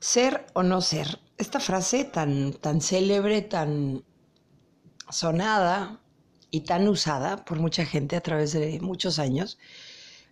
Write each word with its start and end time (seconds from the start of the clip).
Ser 0.00 0.46
o 0.54 0.62
no 0.62 0.80
ser. 0.80 1.20
Esta 1.36 1.60
frase 1.60 2.04
tan, 2.04 2.52
tan 2.52 2.80
célebre, 2.80 3.42
tan 3.42 4.04
sonada 5.10 6.00
y 6.50 6.60
tan 6.60 6.88
usada 6.88 7.44
por 7.44 7.58
mucha 7.58 7.84
gente 7.84 8.16
a 8.16 8.20
través 8.20 8.52
de 8.52 8.80
muchos 8.80 9.18
años, 9.18 9.58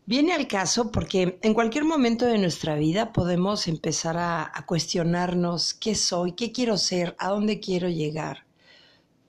viene 0.07 0.33
al 0.35 0.47
caso 0.47 0.91
porque 0.93 1.39
en 1.43 1.53
cualquier 1.53 1.85
momento 1.85 2.27
de 2.27 2.39
nuestra 2.39 2.77
vida 2.77 3.13
podemos 3.13 3.67
empezar 3.69 4.16
a, 4.16 4.50
a 4.55 4.66
cuestionarnos 4.66 5.75
qué 5.75 5.95
soy, 5.95 6.33
qué 6.33 6.53
quiero 6.53 6.79
ser, 6.79 7.17
a 7.19 7.29
dónde 7.29 7.61
quiero 7.61 7.89
llegar, 7.89 8.46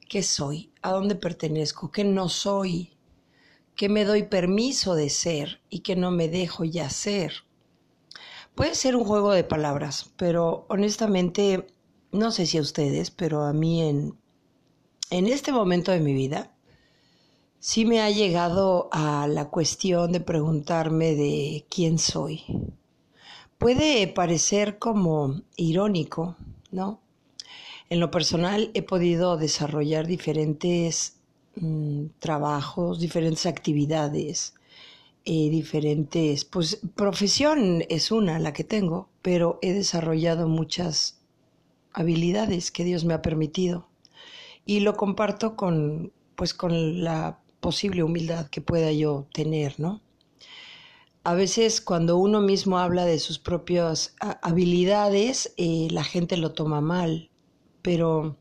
qué 0.07 0.21
soy, 0.23 0.71
a 0.81 0.91
dónde 0.91 1.15
pertenezco, 1.15 1.91
qué 1.91 2.03
no 2.03 2.29
soy, 2.29 2.95
qué 3.75 3.89
me 3.89 4.05
doy 4.05 4.23
permiso 4.23 4.95
de 4.95 5.09
ser 5.09 5.61
y 5.69 5.79
qué 5.79 5.95
no 5.95 6.11
me 6.11 6.27
dejo 6.29 6.63
ya 6.63 6.89
ser. 6.89 7.46
Puede 8.57 8.73
ser 8.73 8.95
un 8.95 9.03
juego 9.03 9.33
de 9.33 9.43
palabras, 9.43 10.09
pero 10.17 10.65
honestamente, 10.67 11.67
no 12.11 12.31
sé 12.31 12.47
si 12.47 12.57
a 12.57 12.61
ustedes, 12.61 13.11
pero 13.11 13.43
a 13.43 13.53
mí 13.53 13.83
en, 13.83 14.17
en 15.11 15.27
este 15.27 15.51
momento 15.51 15.91
de 15.91 15.99
mi 15.99 16.11
vida, 16.15 16.51
sí 17.59 17.85
me 17.85 18.01
ha 18.01 18.09
llegado 18.09 18.89
a 18.91 19.27
la 19.27 19.49
cuestión 19.49 20.11
de 20.11 20.21
preguntarme 20.21 21.13
de 21.13 21.67
quién 21.69 21.99
soy. 21.99 22.45
Puede 23.59 24.07
parecer 24.07 24.79
como 24.79 25.43
irónico, 25.55 26.35
¿no? 26.71 26.99
En 27.91 27.99
lo 27.99 28.09
personal 28.09 28.71
he 28.73 28.81
podido 28.81 29.37
desarrollar 29.37 30.07
diferentes 30.07 31.17
mm, 31.57 32.05
trabajos, 32.17 32.99
diferentes 32.99 33.45
actividades, 33.45 34.55
eh, 35.29 35.49
diferentes, 35.49 36.45
pues 36.45 36.79
profesión 36.95 37.83
es 37.89 38.13
una 38.13 38.39
la 38.39 38.53
que 38.53 38.63
tengo, 38.63 39.09
pero 39.21 39.59
he 39.61 39.73
desarrollado 39.73 40.47
muchas 40.47 41.19
habilidades 41.91 42.71
que 42.71 42.85
Dios 42.85 43.03
me 43.03 43.13
ha 43.13 43.21
permitido 43.21 43.89
y 44.65 44.79
lo 44.79 44.95
comparto 44.95 45.57
con, 45.57 46.13
pues 46.35 46.53
con 46.53 47.03
la 47.03 47.41
posible 47.59 48.03
humildad 48.03 48.47
que 48.47 48.61
pueda 48.61 48.93
yo 48.93 49.27
tener, 49.33 49.77
¿no? 49.81 50.01
A 51.25 51.33
veces 51.33 51.81
cuando 51.81 52.17
uno 52.17 52.39
mismo 52.39 52.79
habla 52.79 53.03
de 53.03 53.19
sus 53.19 53.37
propias 53.37 54.15
habilidades, 54.21 55.53
eh, 55.57 55.89
la 55.91 56.05
gente 56.05 56.37
lo 56.37 56.53
toma 56.53 56.79
mal, 56.79 57.31
pero 57.81 58.37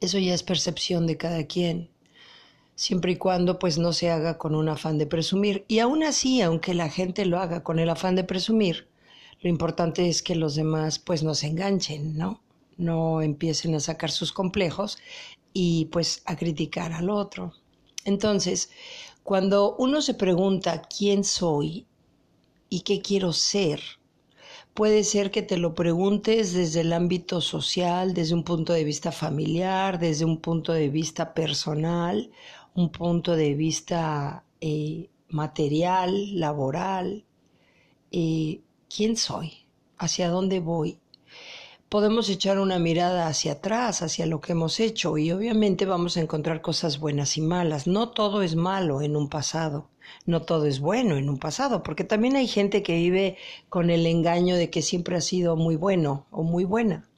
eso 0.00 0.20
ya 0.20 0.34
es 0.34 0.44
percepción 0.44 1.08
de 1.08 1.16
cada 1.16 1.48
quien 1.48 1.90
siempre 2.80 3.12
y 3.12 3.16
cuando 3.16 3.58
pues 3.58 3.76
no 3.76 3.92
se 3.92 4.08
haga 4.08 4.38
con 4.38 4.54
un 4.54 4.70
afán 4.70 4.96
de 4.96 5.04
presumir. 5.06 5.66
Y 5.68 5.80
aún 5.80 6.02
así, 6.02 6.40
aunque 6.40 6.72
la 6.72 6.88
gente 6.88 7.26
lo 7.26 7.38
haga 7.38 7.62
con 7.62 7.78
el 7.78 7.90
afán 7.90 8.16
de 8.16 8.24
presumir, 8.24 8.88
lo 9.42 9.50
importante 9.50 10.08
es 10.08 10.22
que 10.22 10.34
los 10.34 10.54
demás 10.54 10.98
pues 10.98 11.22
no 11.22 11.34
se 11.34 11.48
enganchen, 11.48 12.16
¿no? 12.16 12.40
No 12.78 13.20
empiecen 13.20 13.74
a 13.74 13.80
sacar 13.80 14.10
sus 14.10 14.32
complejos 14.32 14.96
y 15.52 15.90
pues 15.92 16.22
a 16.24 16.36
criticar 16.36 16.94
al 16.94 17.10
otro. 17.10 17.52
Entonces, 18.06 18.70
cuando 19.24 19.76
uno 19.76 20.00
se 20.00 20.14
pregunta 20.14 20.80
quién 20.80 21.22
soy 21.22 21.86
y 22.70 22.80
qué 22.80 23.02
quiero 23.02 23.34
ser, 23.34 23.82
puede 24.72 25.04
ser 25.04 25.30
que 25.30 25.42
te 25.42 25.58
lo 25.58 25.74
preguntes 25.74 26.54
desde 26.54 26.80
el 26.80 26.94
ámbito 26.94 27.42
social, 27.42 28.14
desde 28.14 28.32
un 28.32 28.44
punto 28.44 28.72
de 28.72 28.84
vista 28.84 29.12
familiar, 29.12 29.98
desde 29.98 30.24
un 30.24 30.38
punto 30.38 30.72
de 30.72 30.88
vista 30.88 31.34
personal 31.34 32.30
un 32.74 32.90
punto 32.90 33.36
de 33.36 33.54
vista 33.54 34.44
eh, 34.60 35.10
material, 35.28 36.38
laboral, 36.38 37.24
eh, 38.12 38.60
quién 38.94 39.16
soy, 39.16 39.52
hacia 39.98 40.28
dónde 40.28 40.60
voy. 40.60 40.98
Podemos 41.88 42.28
echar 42.28 42.58
una 42.60 42.78
mirada 42.78 43.26
hacia 43.26 43.52
atrás, 43.52 44.02
hacia 44.02 44.26
lo 44.26 44.40
que 44.40 44.52
hemos 44.52 44.78
hecho 44.78 45.18
y 45.18 45.32
obviamente 45.32 45.86
vamos 45.86 46.16
a 46.16 46.20
encontrar 46.20 46.62
cosas 46.62 47.00
buenas 47.00 47.36
y 47.36 47.40
malas. 47.40 47.88
No 47.88 48.10
todo 48.10 48.42
es 48.42 48.54
malo 48.54 49.02
en 49.02 49.16
un 49.16 49.28
pasado, 49.28 49.88
no 50.24 50.42
todo 50.42 50.66
es 50.66 50.78
bueno 50.78 51.16
en 51.16 51.28
un 51.28 51.38
pasado, 51.38 51.82
porque 51.82 52.04
también 52.04 52.36
hay 52.36 52.46
gente 52.46 52.84
que 52.84 52.94
vive 52.94 53.36
con 53.68 53.90
el 53.90 54.06
engaño 54.06 54.54
de 54.54 54.70
que 54.70 54.82
siempre 54.82 55.16
ha 55.16 55.20
sido 55.20 55.56
muy 55.56 55.74
bueno 55.74 56.26
o 56.30 56.44
muy 56.44 56.64
buena. 56.64 57.08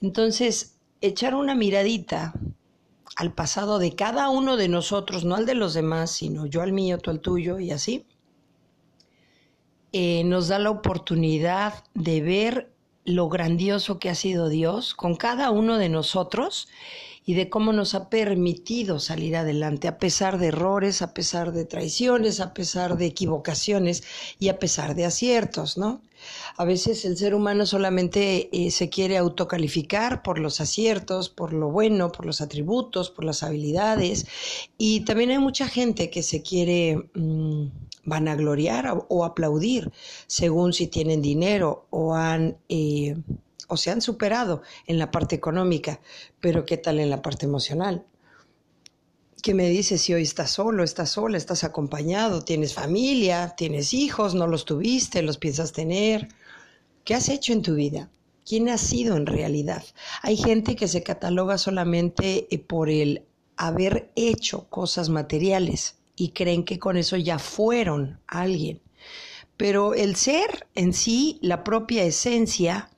Entonces, 0.00 0.78
echar 1.00 1.34
una 1.34 1.56
miradita 1.56 2.34
al 3.18 3.32
pasado 3.32 3.80
de 3.80 3.96
cada 3.96 4.28
uno 4.28 4.56
de 4.56 4.68
nosotros, 4.68 5.24
no 5.24 5.34
al 5.34 5.44
de 5.44 5.56
los 5.56 5.74
demás, 5.74 6.12
sino 6.12 6.46
yo 6.46 6.62
al 6.62 6.72
mío, 6.72 6.98
tú 6.98 7.10
al 7.10 7.18
tuyo 7.18 7.58
y 7.58 7.72
así, 7.72 8.06
eh, 9.90 10.22
nos 10.22 10.46
da 10.46 10.60
la 10.60 10.70
oportunidad 10.70 11.82
de 11.94 12.20
ver 12.20 12.72
lo 13.04 13.28
grandioso 13.28 13.98
que 13.98 14.08
ha 14.08 14.14
sido 14.14 14.48
Dios 14.48 14.94
con 14.94 15.16
cada 15.16 15.50
uno 15.50 15.78
de 15.78 15.88
nosotros 15.88 16.68
y 17.28 17.34
de 17.34 17.50
cómo 17.50 17.74
nos 17.74 17.94
ha 17.94 18.08
permitido 18.08 18.98
salir 18.98 19.36
adelante 19.36 19.86
a 19.86 19.98
pesar 19.98 20.38
de 20.38 20.46
errores, 20.46 21.02
a 21.02 21.12
pesar 21.12 21.52
de 21.52 21.66
traiciones, 21.66 22.40
a 22.40 22.54
pesar 22.54 22.96
de 22.96 23.04
equivocaciones 23.04 24.02
y 24.38 24.48
a 24.48 24.58
pesar 24.58 24.94
de 24.94 25.04
aciertos, 25.04 25.76
¿no? 25.76 26.00
A 26.56 26.64
veces 26.64 27.04
el 27.04 27.18
ser 27.18 27.34
humano 27.34 27.66
solamente 27.66 28.48
eh, 28.50 28.70
se 28.70 28.88
quiere 28.88 29.18
autocalificar 29.18 30.22
por 30.22 30.38
los 30.38 30.62
aciertos, 30.62 31.28
por 31.28 31.52
lo 31.52 31.70
bueno, 31.70 32.10
por 32.12 32.24
los 32.24 32.40
atributos, 32.40 33.10
por 33.10 33.26
las 33.26 33.42
habilidades. 33.42 34.26
Y 34.78 35.00
también 35.00 35.28
hay 35.28 35.38
mucha 35.38 35.68
gente 35.68 36.08
que 36.08 36.22
se 36.22 36.40
quiere 36.40 37.10
mm, 37.12 37.66
vanagloriar 38.04 39.04
o, 39.06 39.24
aplaudir 39.26 39.92
según 40.26 40.72
si 40.72 40.86
tienen 40.86 41.20
dinero 41.20 41.88
o 41.90 42.14
han... 42.14 42.56
Eh, 42.70 43.16
o 43.68 43.76
se 43.76 43.90
han 43.90 44.00
superado 44.00 44.62
en 44.86 44.98
la 44.98 45.10
parte 45.10 45.36
económica, 45.36 46.00
pero 46.40 46.64
¿qué 46.64 46.76
tal 46.76 46.98
en 46.98 47.10
la 47.10 47.22
parte 47.22 47.46
emocional? 47.46 48.04
¿Qué 49.40 49.54
me 49.54 49.68
dices 49.68 50.02
si 50.02 50.14
hoy 50.14 50.22
estás 50.22 50.50
solo, 50.50 50.82
estás 50.82 51.10
sola, 51.10 51.38
estás 51.38 51.62
acompañado, 51.62 52.42
tienes 52.42 52.74
familia, 52.74 53.54
tienes 53.56 53.94
hijos, 53.94 54.34
no 54.34 54.48
los 54.48 54.64
tuviste, 54.64 55.22
los 55.22 55.38
piensas 55.38 55.72
tener? 55.72 56.28
¿Qué 57.04 57.14
has 57.14 57.28
hecho 57.28 57.52
en 57.52 57.62
tu 57.62 57.74
vida? 57.76 58.10
¿Quién 58.44 58.68
has 58.68 58.80
sido 58.80 59.16
en 59.16 59.26
realidad? 59.26 59.84
Hay 60.22 60.36
gente 60.36 60.74
que 60.74 60.88
se 60.88 61.02
cataloga 61.02 61.56
solamente 61.56 62.48
eh, 62.50 62.58
por 62.58 62.90
el 62.90 63.22
haber 63.56 64.10
hecho 64.16 64.68
cosas 64.68 65.08
materiales 65.08 65.96
y 66.16 66.30
creen 66.30 66.64
que 66.64 66.78
con 66.78 66.96
eso 66.96 67.16
ya 67.16 67.38
fueron 67.38 68.20
alguien. 68.26 68.80
Pero 69.56 69.94
el 69.94 70.16
ser 70.16 70.66
en 70.74 70.92
sí, 70.92 71.38
la 71.42 71.62
propia 71.62 72.04
esencia, 72.04 72.90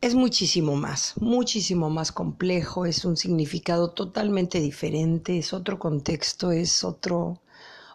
es 0.00 0.14
muchísimo 0.14 0.76
más, 0.76 1.14
muchísimo 1.20 1.90
más 1.90 2.12
complejo, 2.12 2.86
es 2.86 3.04
un 3.04 3.16
significado 3.16 3.90
totalmente 3.90 4.60
diferente, 4.60 5.38
es 5.38 5.52
otro 5.52 5.78
contexto, 5.78 6.52
es 6.52 6.84
otro, 6.84 7.42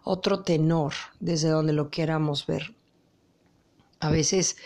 otro 0.03 0.43
tenor 0.43 0.93
desde 1.19 1.49
donde 1.49 1.73
lo 1.73 1.89
queramos 1.89 2.45
ver. 2.45 2.75
A 3.99 4.09
veces 4.09 4.57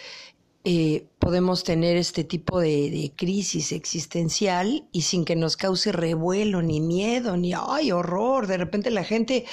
eh, 0.69 1.07
podemos 1.17 1.63
tener 1.63 1.95
este 1.95 2.25
tipo 2.25 2.59
de, 2.59 3.13
crisis 3.16 3.72
existencial 3.72 4.85
y 4.91 5.03
sin 5.03 5.23
que 5.23 5.38
nos 5.38 5.55
cause 5.55 5.94
revuelo, 5.94 6.61
ni 6.61 6.81
miedo, 6.81 7.38
ni 7.38 7.53
ay, 7.53 7.94
horror. 7.94 8.47
De 8.47 8.57
repente 8.57 8.91
la 8.91 9.06
gente 9.06 9.45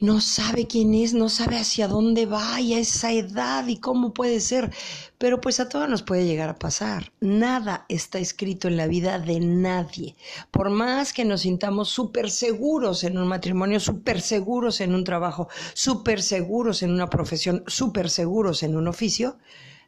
no 0.00 0.20
sabe 0.20 0.66
quién 0.66 0.92
es, 0.92 1.14
no 1.14 1.30
sabe 1.30 1.56
hacia 1.56 1.88
dónde 1.88 2.26
va 2.26 2.60
y 2.60 2.74
a 2.74 2.78
esa 2.78 3.12
edad 3.12 3.66
y 3.66 3.78
cómo 3.78 4.12
puede 4.12 4.40
ser. 4.40 4.70
Pero 5.16 5.40
pues 5.40 5.58
a 5.58 5.70
todos 5.70 5.88
nos 5.88 6.02
puede 6.02 6.26
llegar 6.26 6.50
a 6.50 6.58
pasar. 6.58 7.12
Nada 7.20 7.86
está 7.88 8.18
escrito 8.18 8.68
en 8.68 8.76
la 8.76 8.88
vida 8.88 9.18
de 9.18 9.40
nadie. 9.40 10.16
Por 10.50 10.68
más 10.68 11.14
que 11.14 11.24
nos 11.24 11.40
sintamos 11.40 11.88
súper 11.88 12.30
seguros 12.30 13.04
en 13.04 13.16
un 13.16 13.26
matrimonio, 13.26 13.80
súper 13.80 14.20
seguros 14.20 14.82
en 14.82 14.94
un 14.94 15.02
trabajo, 15.02 15.48
súper 15.72 16.20
seguros 16.20 16.82
en 16.82 16.90
una 16.90 17.08
profesión, 17.08 17.64
súper 17.66 18.10
seguros 18.10 18.62
en 18.62 18.76
un 18.76 18.86
oficio, 18.86 19.38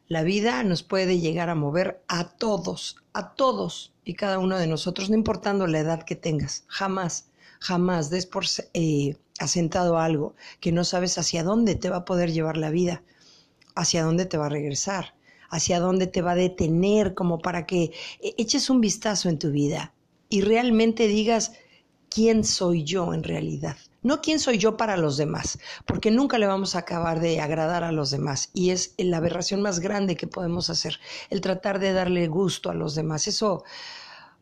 la 0.09 0.23
vida 0.23 0.63
nos 0.63 0.81
puede 0.81 1.19
llegar 1.19 1.49
a 1.49 1.55
mover 1.55 2.03
a 2.07 2.29
todos, 2.29 2.97
a 3.13 3.35
todos 3.35 3.93
y 4.03 4.15
cada 4.15 4.39
uno 4.39 4.57
de 4.57 4.65
nosotros, 4.65 5.11
no 5.11 5.15
importando 5.15 5.67
la 5.67 5.79
edad 5.79 6.01
que 6.01 6.15
tengas. 6.15 6.63
Jamás, 6.67 7.27
jamás 7.59 8.09
des 8.09 8.25
por 8.25 8.45
eh, 8.73 9.17
asentado 9.37 9.99
algo 9.99 10.35
que 10.59 10.71
no 10.71 10.83
sabes 10.83 11.19
hacia 11.19 11.43
dónde 11.43 11.75
te 11.75 11.91
va 11.91 11.97
a 11.97 12.05
poder 12.05 12.31
llevar 12.31 12.57
la 12.57 12.71
vida, 12.71 13.03
hacia 13.75 14.03
dónde 14.03 14.25
te 14.25 14.39
va 14.39 14.47
a 14.47 14.49
regresar, 14.49 15.13
hacia 15.51 15.79
dónde 15.79 16.07
te 16.07 16.23
va 16.23 16.31
a 16.31 16.35
detener, 16.35 17.13
como 17.13 17.37
para 17.37 17.67
que 17.67 17.91
eh, 18.19 18.33
eches 18.39 18.71
un 18.71 18.81
vistazo 18.81 19.29
en 19.29 19.37
tu 19.37 19.51
vida 19.51 19.93
y 20.27 20.41
realmente 20.41 21.07
digas, 21.07 21.53
¿quién 22.09 22.43
soy 22.43 22.83
yo 22.83 23.13
en 23.13 23.21
realidad? 23.21 23.77
No 24.01 24.21
quién 24.21 24.39
soy 24.39 24.57
yo 24.57 24.77
para 24.77 24.95
los 24.95 25.17
demás, 25.17 25.59
porque 25.85 26.09
nunca 26.09 26.37
le 26.37 26.47
vamos 26.47 26.75
a 26.75 26.79
acabar 26.79 27.19
de 27.19 27.41
agradar 27.41 27.83
a 27.83 27.91
los 27.91 28.11
demás. 28.11 28.49
Y 28.53 28.69
es 28.69 28.93
la 28.97 29.17
aberración 29.17 29.61
más 29.61 29.79
grande 29.79 30.15
que 30.15 30.27
podemos 30.27 30.69
hacer, 30.69 30.99
el 31.29 31.41
tratar 31.41 31.79
de 31.79 31.91
darle 31.91 32.27
gusto 32.27 32.69
a 32.69 32.73
los 32.73 32.95
demás. 32.95 33.27
Eso, 33.27 33.63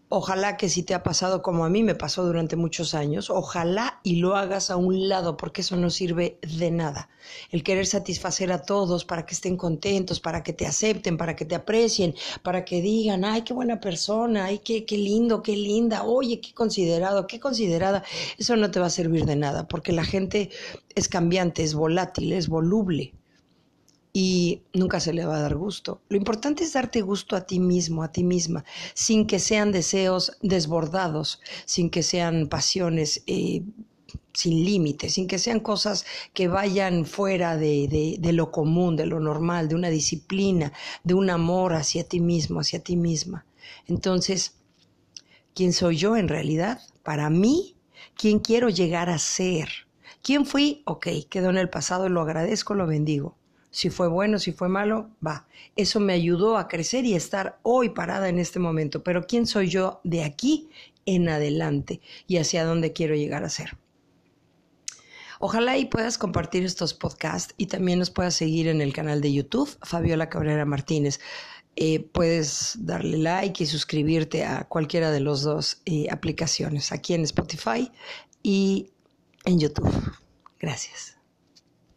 Ojalá 0.09 0.55
que 0.55 0.69
si 0.69 0.83
te 0.83 0.93
ha 0.93 1.03
pasado 1.03 1.41
como 1.41 1.65
a 1.65 1.69
mí 1.69 1.83
me 1.83 1.93
pasó 1.93 2.23
durante 2.23 2.55
muchos 2.55 2.93
años, 2.93 3.29
ojalá 3.29 3.99
y 4.03 4.15
lo 4.17 4.37
hagas 4.37 4.71
a 4.71 4.77
un 4.77 5.09
lado 5.09 5.35
porque 5.35 5.59
eso 5.59 5.75
no 5.75 5.89
sirve 5.89 6.39
de 6.41 6.71
nada. 6.71 7.09
El 7.51 7.61
querer 7.61 7.85
satisfacer 7.85 8.53
a 8.53 8.61
todos 8.61 9.03
para 9.03 9.25
que 9.25 9.33
estén 9.33 9.57
contentos, 9.57 10.21
para 10.21 10.43
que 10.43 10.53
te 10.53 10.65
acepten, 10.65 11.17
para 11.17 11.35
que 11.35 11.43
te 11.43 11.55
aprecien, 11.55 12.15
para 12.41 12.63
que 12.63 12.81
digan, 12.81 13.25
ay, 13.25 13.41
qué 13.41 13.53
buena 13.53 13.81
persona, 13.81 14.45
ay, 14.45 14.59
qué, 14.59 14.85
qué 14.85 14.97
lindo, 14.97 15.43
qué 15.43 15.57
linda, 15.57 16.03
oye, 16.03 16.39
qué 16.39 16.53
considerado, 16.53 17.27
qué 17.27 17.41
considerada, 17.41 18.01
eso 18.37 18.55
no 18.55 18.71
te 18.71 18.79
va 18.79 18.85
a 18.85 18.89
servir 18.89 19.25
de 19.25 19.35
nada 19.35 19.67
porque 19.67 19.91
la 19.91 20.05
gente 20.05 20.51
es 20.95 21.09
cambiante, 21.09 21.63
es 21.63 21.73
volátil, 21.73 22.31
es 22.31 22.47
voluble 22.47 23.13
nunca 24.73 24.99
se 24.99 25.13
le 25.13 25.25
va 25.25 25.37
a 25.37 25.41
dar 25.41 25.55
gusto. 25.55 26.01
Lo 26.09 26.17
importante 26.17 26.63
es 26.63 26.73
darte 26.73 27.01
gusto 27.01 27.35
a 27.35 27.45
ti 27.45 27.59
mismo, 27.59 28.03
a 28.03 28.11
ti 28.11 28.23
misma, 28.23 28.63
sin 28.93 29.27
que 29.27 29.39
sean 29.39 29.71
deseos 29.71 30.37
desbordados, 30.41 31.41
sin 31.65 31.89
que 31.89 32.03
sean 32.03 32.47
pasiones 32.47 33.23
eh, 33.27 33.63
sin 34.33 34.63
límites, 34.63 35.13
sin 35.13 35.27
que 35.27 35.39
sean 35.39 35.59
cosas 35.59 36.05
que 36.33 36.47
vayan 36.47 37.05
fuera 37.05 37.57
de, 37.57 38.17
de 38.19 38.33
lo 38.33 38.51
común, 38.51 38.95
de 38.95 39.07
lo 39.07 39.19
normal, 39.19 39.67
de 39.67 39.75
una 39.75 39.89
disciplina, 39.89 40.73
de 41.03 41.15
un 41.15 41.31
amor 41.31 41.73
hacia 41.73 42.03
ti 42.03 42.19
mismo, 42.19 42.59
hacia 42.59 42.83
ti 42.83 42.97
misma. 42.97 43.45
Entonces, 43.87 44.55
¿quién 45.55 45.73
soy 45.73 45.97
yo 45.97 46.15
en 46.17 46.27
realidad? 46.27 46.81
Para 47.01 47.31
mí, 47.31 47.77
¿quién 48.15 48.37
quiero 48.37 48.69
llegar 48.69 49.09
a 49.09 49.17
ser? 49.17 49.69
¿Quién 50.21 50.45
fui? 50.45 50.83
Ok, 50.85 51.07
quedó 51.29 51.49
en 51.49 51.57
el 51.57 51.69
pasado, 51.69 52.07
lo 52.07 52.21
agradezco, 52.21 52.75
lo 52.75 52.85
bendigo 52.85 53.36
si 53.77 53.91
fue 53.91 54.07
bueno, 54.07 54.39
si 54.39 54.53
fue 54.53 54.69
malo, 54.69 55.11
va. 55.23 55.45
Eso 55.75 55.99
me 55.99 56.13
ayudó 56.13 56.57
a 56.57 56.67
crecer 56.67 57.05
y 57.05 57.13
estar 57.13 57.59
hoy 57.61 57.89
parada 57.89 58.27
en 58.27 58.39
este 58.39 58.57
momento. 58.57 59.03
Pero 59.03 59.27
¿quién 59.27 59.45
soy 59.45 59.69
yo 59.69 60.01
de 60.03 60.23
aquí 60.23 60.67
en 61.05 61.29
adelante 61.29 62.01
y 62.25 62.37
hacia 62.37 62.65
dónde 62.65 62.91
quiero 62.91 63.13
llegar 63.13 63.43
a 63.43 63.49
ser? 63.49 63.77
Ojalá 65.39 65.77
y 65.77 65.85
puedas 65.85 66.17
compartir 66.17 66.65
estos 66.65 66.95
podcasts 66.95 67.53
y 67.55 67.67
también 67.67 67.99
nos 67.99 68.09
puedas 68.09 68.33
seguir 68.33 68.67
en 68.67 68.81
el 68.81 68.93
canal 68.93 69.21
de 69.21 69.31
YouTube, 69.31 69.77
Fabiola 69.83 70.27
Cabrera 70.27 70.65
Martínez. 70.65 71.19
Eh, 71.75 71.99
puedes 71.99 72.77
darle 72.79 73.19
like 73.19 73.63
y 73.63 73.67
suscribirte 73.67 74.43
a 74.43 74.63
cualquiera 74.63 75.11
de 75.11 75.19
las 75.19 75.43
dos 75.43 75.83
eh, 75.85 76.07
aplicaciones, 76.09 76.91
aquí 76.91 77.13
en 77.13 77.21
Spotify 77.25 77.91
y 78.41 78.89
en 79.45 79.59
YouTube. 79.59 79.93
Gracias. 80.59 81.16